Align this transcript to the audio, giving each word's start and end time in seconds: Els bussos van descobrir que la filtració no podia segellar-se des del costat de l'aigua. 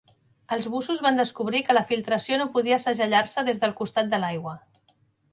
Els 0.55 0.67
bussos 0.75 1.01
van 1.05 1.19
descobrir 1.21 1.59
que 1.67 1.75
la 1.75 1.83
filtració 1.91 2.39
no 2.41 2.47
podia 2.55 2.79
segellar-se 2.85 3.43
des 3.51 3.61
del 3.65 3.75
costat 3.83 4.09
de 4.15 4.21
l'aigua. 4.25 4.55